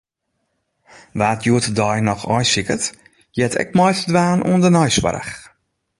[1.19, 2.83] Wa’t hjoed-de-dei noch aaisiket,
[3.35, 5.33] heart ek mei te dwaan oan de neisoarch.